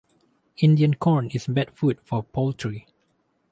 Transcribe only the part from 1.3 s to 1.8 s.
bad